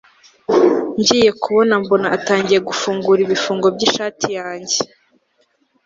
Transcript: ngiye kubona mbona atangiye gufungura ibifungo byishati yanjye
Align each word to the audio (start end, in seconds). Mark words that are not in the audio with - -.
ngiye 0.99 1.29
kubona 1.41 1.73
mbona 1.83 2.07
atangiye 2.17 2.59
gufungura 2.69 3.19
ibifungo 3.23 3.65
byishati 3.75 4.27
yanjye 4.37 4.77